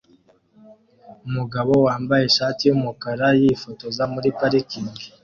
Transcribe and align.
Umugabo 1.27 1.73
wambaye 1.85 2.23
ishati 2.25 2.61
yumukara 2.65 3.27
yifotoza 3.41 4.03
muri 4.13 4.27
parikingi 4.37 5.03